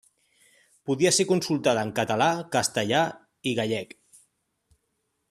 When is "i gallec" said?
3.53-3.95